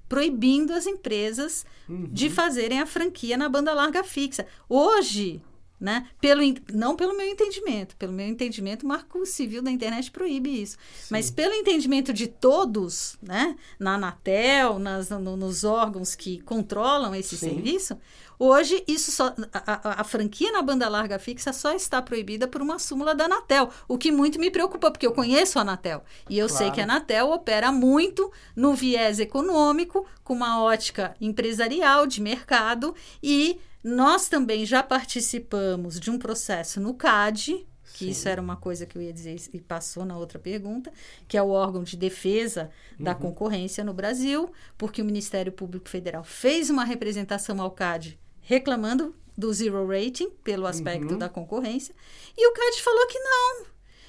[0.09, 2.09] proibindo as empresas uhum.
[2.13, 4.47] de fazerem a franquia na banda larga fixa.
[4.69, 5.43] Hoje,
[5.79, 6.09] né?
[6.21, 6.41] Pelo,
[6.73, 7.97] não pelo meu entendimento.
[7.97, 10.77] Pelo meu entendimento, o Marco Civil da Internet proíbe isso.
[10.95, 11.09] Sim.
[11.11, 13.57] Mas pelo entendimento de todos, né?
[13.79, 17.51] na Anatel, nas, no, nos órgãos que controlam esse Sim.
[17.51, 17.99] serviço,
[18.39, 19.35] hoje isso só.
[19.53, 23.27] A, a, a, franquia na banda larga fixa só está proibida por uma súmula da
[23.27, 23.71] Anatel.
[23.87, 26.03] O que muito me preocupa, porque eu conheço a Anatel.
[26.29, 26.65] E eu claro.
[26.65, 32.95] sei que a Anatel opera muito no viés econômico, com uma ótica empresarial, de mercado,
[33.23, 38.11] e nós também já participamos de um processo no CAD, que Sim.
[38.11, 40.93] isso era uma coisa que eu ia dizer e passou na outra pergunta,
[41.29, 42.69] que é o órgão de defesa
[42.99, 43.19] da uhum.
[43.19, 49.55] concorrência no Brasil, porque o Ministério Público Federal fez uma representação ao CAD reclamando do
[49.55, 51.19] zero rating pelo aspecto uhum.
[51.19, 51.95] da concorrência,
[52.37, 53.67] e o CAD falou que não,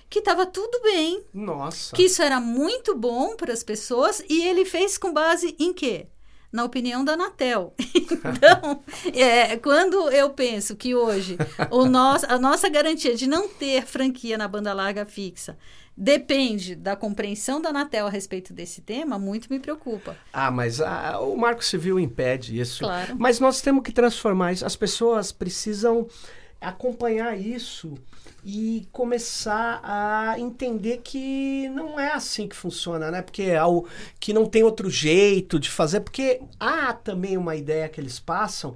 [0.10, 1.24] que estava tudo bem.
[1.32, 1.96] Nossa.
[1.96, 6.08] Que isso era muito bom para as pessoas e ele fez com base em quê?
[6.52, 7.74] Na opinião da Anatel.
[8.28, 8.84] Então,
[9.14, 11.38] é, quando eu penso que hoje
[11.70, 15.58] o nosso, a nossa garantia de não ter franquia na banda larga fixa
[15.96, 20.16] depende da compreensão da Anatel a respeito desse tema, muito me preocupa.
[20.32, 22.84] Ah, mas a, o Marco Civil impede isso.
[22.84, 23.16] Claro.
[23.18, 24.66] Mas nós temos que transformar isso.
[24.66, 26.08] As pessoas precisam
[26.60, 27.96] acompanhar isso
[28.43, 33.22] e começar a entender que não é assim que funciona, né?
[33.22, 33.88] Porque é algo
[34.20, 38.76] que não tem outro jeito de fazer, porque há também uma ideia que eles passam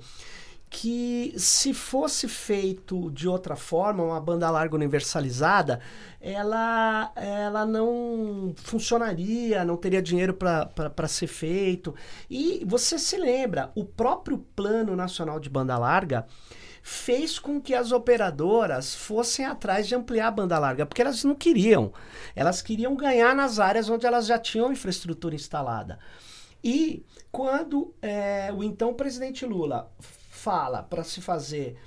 [0.71, 5.81] que se fosse feito de outra forma, uma banda larga universalizada,
[6.21, 11.93] ela, ela não funcionaria, não teria dinheiro para ser feito.
[12.29, 16.25] E você se lembra, o próprio Plano Nacional de Banda Larga,
[16.81, 21.35] fez com que as operadoras fossem atrás de ampliar a banda larga, porque elas não
[21.35, 21.93] queriam.
[22.35, 25.99] Elas queriam ganhar nas áreas onde elas já tinham infraestrutura instalada.
[26.63, 31.77] E quando é, o então presidente Lula fala para se fazer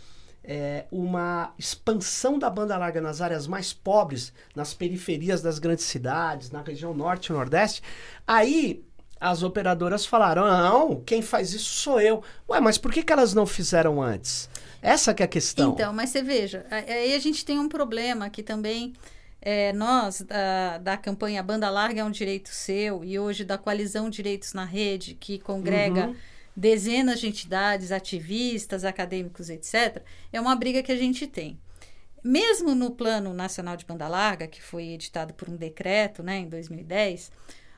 [0.42, 6.50] é, uma expansão da banda larga nas áreas mais pobres, nas periferias das grandes cidades,
[6.50, 7.82] na região norte e nordeste,
[8.26, 8.84] aí
[9.20, 12.22] as operadoras falaram: não, quem faz isso sou eu.
[12.48, 14.50] Ué, mas por que, que elas não fizeram antes?
[14.84, 15.72] Essa que é a questão.
[15.72, 18.92] Então, mas você veja, aí a gente tem um problema que também
[19.40, 24.10] é, nós, da, da campanha Banda Larga é um Direito Seu, e hoje da Coalizão
[24.10, 26.16] Direitos na Rede, que congrega uhum.
[26.54, 31.58] dezenas de entidades, ativistas, acadêmicos, etc., é uma briga que a gente tem.
[32.22, 36.48] Mesmo no Plano Nacional de Banda Larga, que foi editado por um decreto né, em
[36.48, 37.30] 2010,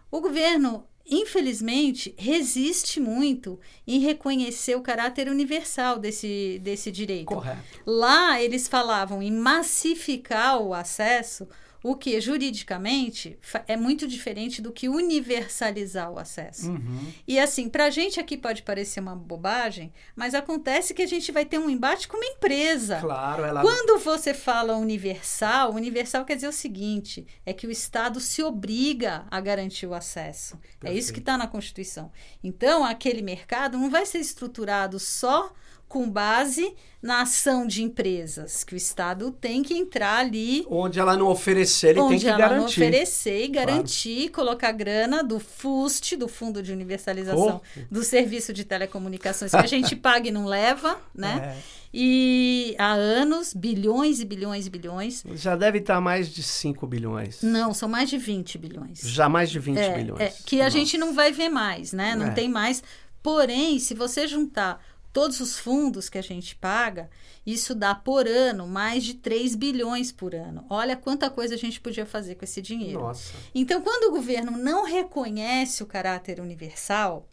[0.08, 7.26] o governo infelizmente, resiste muito em reconhecer o caráter universal desse, desse direito.
[7.26, 7.62] Correto.
[7.86, 11.48] Lá eles falavam em massificar o acesso
[11.86, 16.72] o que juridicamente é muito diferente do que universalizar o acesso.
[16.72, 17.12] Uhum.
[17.28, 21.30] E assim, para a gente aqui pode parecer uma bobagem, mas acontece que a gente
[21.30, 22.98] vai ter um embate com uma empresa.
[23.00, 23.62] Claro, ela...
[23.62, 29.24] Quando você fala universal, universal quer dizer o seguinte: é que o Estado se obriga
[29.30, 30.56] a garantir o acesso.
[30.56, 30.86] Perfeito.
[30.86, 32.10] É isso que está na Constituição.
[32.42, 35.52] Então, aquele mercado não vai ser estruturado só
[35.88, 40.66] com base na ação de empresas, que o Estado tem que entrar ali.
[40.68, 42.32] Onde ela não oferecer, ele tem que garantir.
[42.32, 44.48] Onde ela não oferecer e garantir, claro.
[44.48, 47.80] colocar grana do FUST, do Fundo de Universalização oh.
[47.88, 51.54] do Serviço de Telecomunicações, que a gente paga e não leva, né?
[51.56, 51.86] É.
[51.94, 55.24] E há anos, bilhões e bilhões e bilhões.
[55.34, 57.40] Já deve estar mais de 5 bilhões.
[57.42, 59.00] Não, são mais de 20 bilhões.
[59.00, 60.20] Já mais de 20 é, bilhões.
[60.20, 60.66] É, que Nossa.
[60.66, 62.14] a gente não vai ver mais, né?
[62.16, 62.30] Não é.
[62.32, 62.82] tem mais.
[63.22, 64.80] Porém, se você juntar
[65.16, 67.08] todos os fundos que a gente paga,
[67.46, 70.66] isso dá por ano mais de 3 bilhões por ano.
[70.68, 73.00] Olha quanta coisa a gente podia fazer com esse dinheiro.
[73.00, 73.32] Nossa.
[73.54, 77.26] Então, quando o governo não reconhece o caráter universal,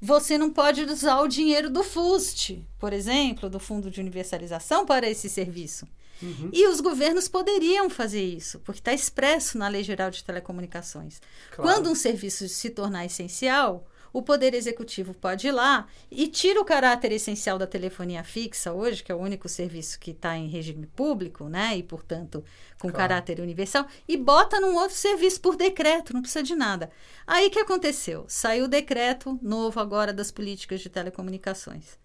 [0.00, 5.08] você não pode usar o dinheiro do FUST, por exemplo, do Fundo de Universalização, para
[5.08, 5.86] esse serviço.
[6.20, 6.50] Uhum.
[6.52, 11.22] E os governos poderiam fazer isso, porque está expresso na Lei Geral de Telecomunicações.
[11.52, 11.62] Claro.
[11.62, 16.64] Quando um serviço se tornar essencial, o Poder Executivo pode ir lá e tira o
[16.64, 20.86] caráter essencial da telefonia fixa hoje, que é o único serviço que está em regime
[20.86, 21.76] público, né?
[21.76, 22.44] E, portanto,
[22.78, 22.96] com claro.
[22.96, 26.90] caráter universal, e bota num outro serviço por decreto, não precisa de nada.
[27.26, 28.24] Aí que aconteceu?
[28.28, 31.98] Saiu o decreto novo agora das políticas de telecomunicações.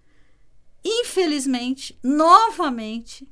[0.83, 3.31] Infelizmente, novamente,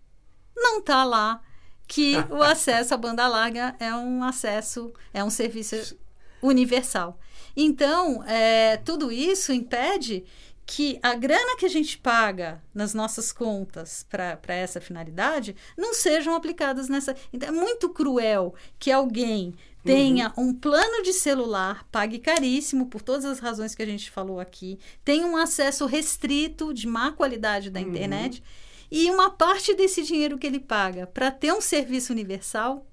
[0.55, 1.41] não está lá
[1.87, 5.97] que o acesso à banda larga é um acesso, é um serviço
[6.41, 7.19] universal.
[7.55, 10.23] Então, é, tudo isso impede
[10.65, 16.33] que a grana que a gente paga nas nossas contas para essa finalidade não sejam
[16.33, 17.15] aplicadas nessa.
[17.33, 20.49] Então, é muito cruel que alguém tenha uhum.
[20.49, 24.79] um plano de celular, pague caríssimo por todas as razões que a gente falou aqui,
[25.03, 27.87] tenha um acesso restrito de má qualidade da uhum.
[27.87, 28.43] internet
[28.91, 32.85] e uma parte desse dinheiro que ele paga para ter um serviço universal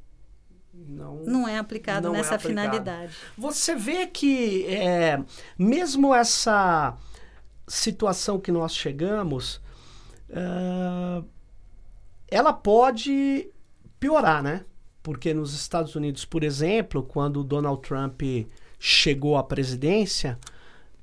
[0.87, 2.71] não, não é aplicado não é nessa é aplicado.
[2.71, 3.13] finalidade.
[3.37, 5.23] Você vê que é,
[5.59, 6.97] mesmo essa
[7.67, 9.61] situação que nós chegamos,
[10.31, 11.25] uh,
[12.29, 13.51] ela pode
[13.99, 14.65] piorar, né?
[15.03, 18.23] Porque nos Estados Unidos, por exemplo, quando o Donald Trump
[18.79, 20.39] chegou à presidência,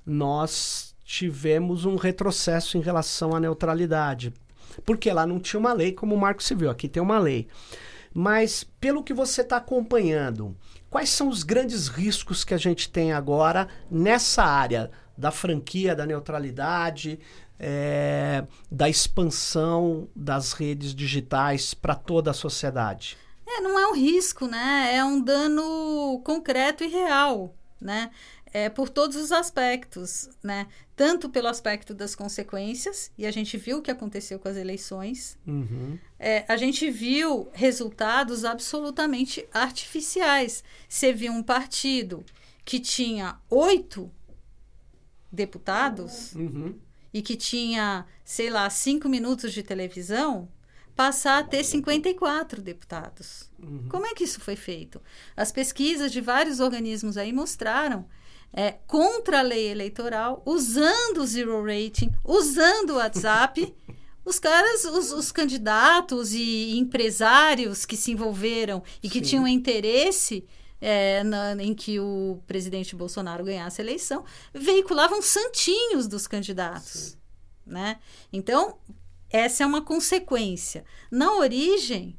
[0.06, 4.34] nós tivemos um retrocesso em relação à neutralidade.
[4.86, 7.48] Porque lá não tinha uma lei como o Marco Civil, aqui tem uma lei.
[8.18, 10.56] Mas pelo que você está acompanhando,
[10.90, 16.06] quais são os grandes riscos que a gente tem agora nessa área da franquia, da
[16.06, 17.20] neutralidade,
[17.60, 23.18] é, da expansão das redes digitais para toda a sociedade?
[23.46, 24.96] É, não é um risco, né?
[24.96, 28.12] É um dano concreto e real, né?
[28.56, 30.68] É, por todos os aspectos, né?
[30.96, 35.38] Tanto pelo aspecto das consequências, e a gente viu o que aconteceu com as eleições,
[35.46, 36.00] uhum.
[36.18, 40.64] é, a gente viu resultados absolutamente artificiais.
[40.88, 42.24] Você viu um partido
[42.64, 44.10] que tinha oito
[45.30, 46.80] deputados uhum.
[47.14, 50.48] e que tinha, sei lá, cinco minutos de televisão,
[50.96, 53.52] passar a ter 54 deputados.
[53.62, 53.90] Uhum.
[53.90, 55.02] Como é que isso foi feito?
[55.36, 58.08] As pesquisas de vários organismos aí mostraram
[58.58, 63.76] é, contra a lei eleitoral, usando o zero rating, usando o WhatsApp.
[64.24, 69.26] os caras, os, os, candidatos e empresários que se envolveram e que Sim.
[69.26, 70.48] tinham interesse
[70.80, 77.18] é, na, em que o presidente Bolsonaro ganhasse a eleição, veiculavam santinhos dos candidatos.
[77.66, 78.00] Né?
[78.32, 78.78] Então,
[79.30, 80.86] essa é uma consequência.
[81.12, 82.18] Na origem,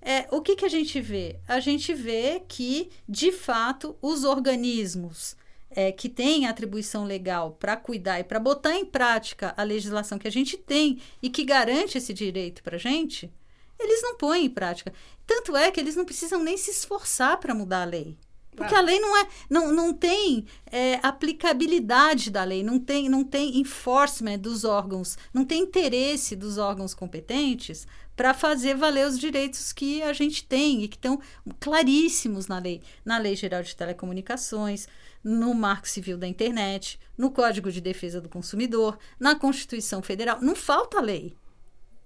[0.00, 1.40] é, o que, que a gente vê?
[1.48, 5.36] A gente vê que, de fato, os organismos
[5.74, 10.28] é, que tem atribuição legal para cuidar e para botar em prática a legislação que
[10.28, 13.30] a gente tem e que garante esse direito para a gente,
[13.78, 14.92] eles não põem em prática.
[15.26, 18.16] Tanto é que eles não precisam nem se esforçar para mudar a lei.
[18.56, 23.24] Porque a lei não é, não, não tem é, aplicabilidade da lei, não tem, não
[23.24, 27.84] tem enforcement dos órgãos, não tem interesse dos órgãos competentes
[28.14, 31.20] para fazer valer os direitos que a gente tem e que estão
[31.58, 34.86] claríssimos na lei, na Lei Geral de Telecomunicações,
[35.24, 40.38] no Marco Civil da Internet, no Código de Defesa do Consumidor, na Constituição Federal.
[40.40, 41.34] Não falta lei.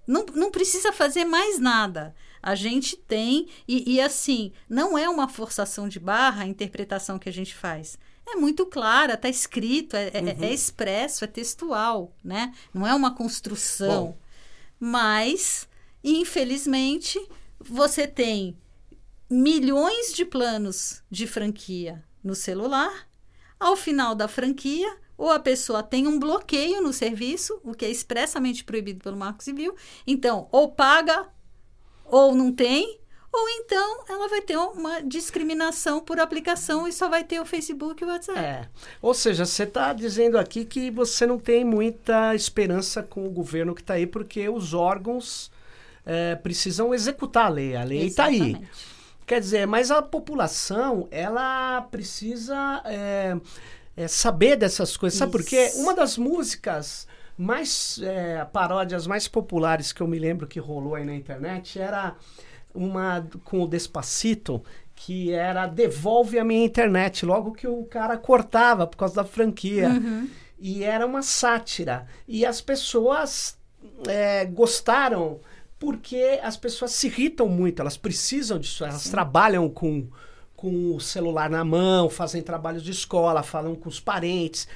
[0.07, 2.15] Não, não precisa fazer mais nada.
[2.41, 7.29] A gente tem, e, e assim, não é uma forçação de barra a interpretação que
[7.29, 7.99] a gente faz
[8.31, 10.45] é muito clara, está escrito, é, é, uhum.
[10.45, 12.55] é, expresso, é textual, né?
[12.73, 14.07] Não é uma construção.
[14.07, 14.19] Bom.
[14.79, 15.69] Mas,
[16.03, 17.21] infelizmente,
[17.59, 18.57] você tem
[19.31, 23.08] milhões de planos de franquia no celular.
[23.59, 27.91] Ao final da franquia, ou a pessoa tem um bloqueio no serviço, o que é
[27.91, 29.75] expressamente proibido pelo Marco Civil.
[30.07, 31.27] Então, ou paga
[32.05, 33.01] ou não tem,
[33.33, 38.03] ou então ela vai ter uma discriminação por aplicação e só vai ter o Facebook
[38.03, 38.39] e o WhatsApp.
[38.39, 38.69] É.
[39.03, 43.75] Ou seja, você está dizendo aqui que você não tem muita esperança com o governo
[43.75, 45.51] que está aí, porque os órgãos
[46.07, 47.77] é, precisam executar a lei.
[47.77, 48.57] A lei está aí.
[49.29, 52.83] Quer dizer, mas a população, ela precisa.
[52.85, 53.37] É,
[53.99, 55.17] é, saber dessas coisas.
[55.17, 55.19] Isso.
[55.19, 55.73] Sabe por quê?
[55.75, 61.05] Uma das músicas mais é, paródias mais populares que eu me lembro que rolou aí
[61.05, 62.17] na internet era
[62.75, 64.63] uma com o Despacito
[64.97, 69.89] que era devolve a minha internet logo que o cara cortava por causa da franquia
[69.89, 70.29] uhum.
[70.59, 73.57] e era uma sátira e as pessoas
[74.09, 75.39] é, gostaram
[75.79, 79.11] porque as pessoas se irritam muito elas precisam disso elas Sim.
[79.11, 80.09] trabalham com
[80.59, 84.67] com o celular na mão, fazem trabalhos de escola, falam com os parentes.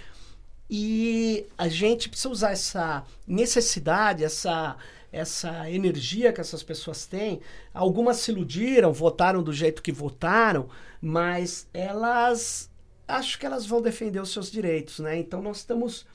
[0.71, 4.77] E a gente precisa usar essa necessidade, essa,
[5.11, 7.41] essa energia que essas pessoas têm.
[7.75, 10.69] Algumas se iludiram, votaram do jeito que votaram,
[11.01, 12.71] mas elas
[13.09, 15.19] acho que elas vão defender os seus direitos, né?
[15.19, 16.07] Então nós estamos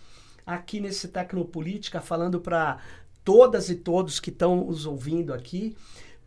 [0.46, 2.78] aqui nesse Tecnopolítica falando para
[3.28, 5.75] todas e todos que estão nos ouvindo aqui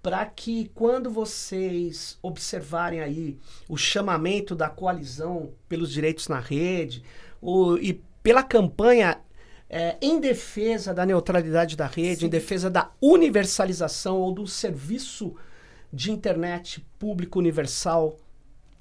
[0.02, 7.02] para que quando vocês observarem aí o chamamento da coalizão pelos direitos na rede
[7.40, 9.18] o, e pela campanha
[9.70, 12.26] é, em defesa da neutralidade da rede, Sim.
[12.26, 15.34] em defesa da universalização ou do serviço
[15.90, 18.18] de internet público universal,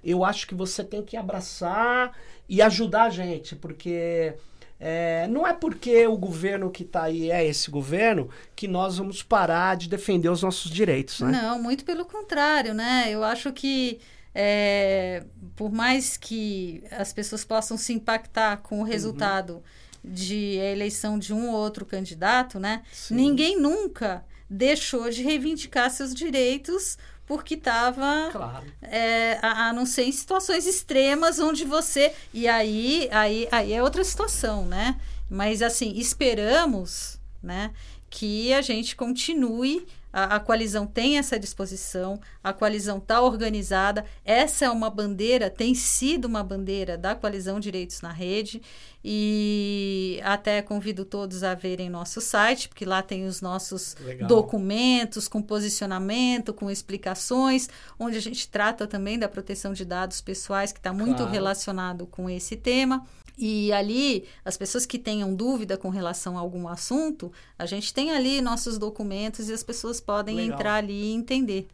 [0.04, 2.12] eu acho que você tem que abraçar
[2.50, 4.36] e ajudar a gente, porque
[4.80, 9.22] é, não é porque o governo que está aí é esse governo que nós vamos
[9.22, 11.20] parar de defender os nossos direitos.
[11.20, 11.32] Né?
[11.32, 13.08] Não, muito pelo contrário, né?
[13.10, 14.00] Eu acho que
[14.34, 15.26] é,
[15.56, 18.86] por mais que as pessoas possam se impactar com o uhum.
[18.86, 20.12] resultado uhum.
[20.14, 22.84] de eleição de um ou outro candidato, né?
[22.92, 23.16] Sim.
[23.16, 26.98] Ninguém nunca deixou de reivindicar seus direitos
[27.30, 28.66] porque estava claro.
[28.82, 33.84] é, a, a, não ser em situações extremas onde você e aí aí aí é
[33.84, 35.00] outra situação né
[35.30, 37.70] mas assim esperamos né
[38.10, 44.06] que a gente continue a, a coalizão tem essa disposição, a coalizão está organizada.
[44.26, 48.62] Essa é uma bandeira, tem sido uma bandeira da coalizão Direitos na Rede.
[49.04, 54.28] E até convido todos a verem nosso site, porque lá tem os nossos Legal.
[54.28, 60.74] documentos com posicionamento, com explicações, onde a gente trata também da proteção de dados pessoais,
[60.74, 61.32] que está muito claro.
[61.32, 63.06] relacionado com esse tema.
[63.42, 68.12] E ali, as pessoas que tenham dúvida com relação a algum assunto, a gente tem
[68.12, 70.58] ali nossos documentos e as pessoas podem Legal.
[70.58, 71.70] entrar ali e entender.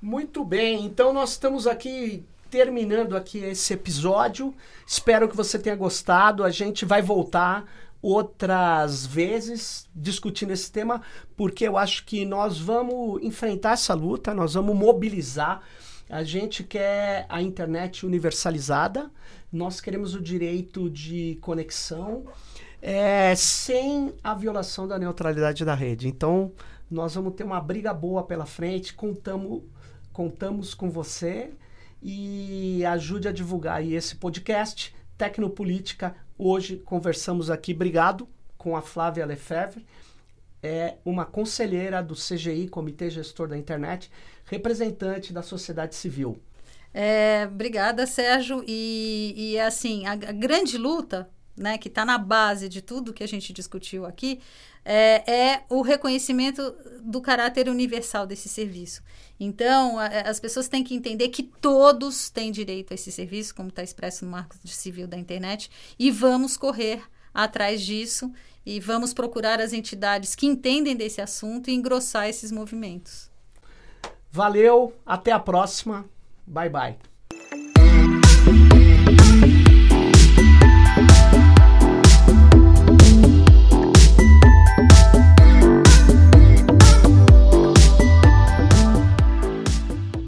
[0.00, 4.54] Muito bem, então nós estamos aqui terminando aqui esse episódio.
[4.86, 6.44] Espero que você tenha gostado.
[6.44, 7.64] A gente vai voltar
[8.00, 11.02] outras vezes discutindo esse tema,
[11.36, 15.60] porque eu acho que nós vamos enfrentar essa luta, nós vamos mobilizar.
[16.10, 19.08] A gente quer a internet universalizada,
[19.52, 22.24] nós queremos o direito de conexão
[22.82, 26.08] é, sem a violação da neutralidade da rede.
[26.08, 26.50] Então,
[26.90, 29.62] nós vamos ter uma briga boa pela frente, contamos,
[30.12, 31.52] contamos com você
[32.02, 36.16] e ajude a divulgar esse podcast, Tecnopolítica.
[36.36, 39.86] Hoje conversamos aqui, obrigado, com a Flávia Lefebvre,
[40.62, 44.10] é uma conselheira do CGI, Comitê Gestor da Internet,
[44.50, 46.36] representante da sociedade civil.
[46.92, 48.64] É, obrigada, Sérgio.
[48.66, 53.22] E, e assim, a, a grande luta, né, que está na base de tudo que
[53.22, 54.40] a gente discutiu aqui,
[54.84, 59.02] é, é, o reconhecimento do caráter universal desse serviço.
[59.38, 63.68] Então, a, as pessoas têm que entender que todos têm direito a esse serviço, como
[63.68, 68.32] está expresso no Marco Civil da Internet, e vamos correr atrás disso
[68.66, 73.29] e vamos procurar as entidades que entendem desse assunto e engrossar esses movimentos.
[74.32, 76.04] Valeu, até a próxima.
[76.46, 77.09] Bye bye.